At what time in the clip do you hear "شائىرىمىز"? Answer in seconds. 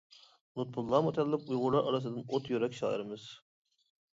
2.81-3.29